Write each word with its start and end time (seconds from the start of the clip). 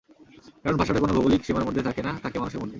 কারণ 0.63 0.75
ভাষাটা 0.77 0.99
কোনো 0.99 1.13
ভৌগোলিক 1.13 1.41
সীমার 1.45 1.65
মধ্যে 1.65 1.81
থাকে 1.83 2.01
না, 2.01 2.11
থাকে 2.23 2.37
মানুষের 2.39 2.59
মধ্যে। 2.59 2.69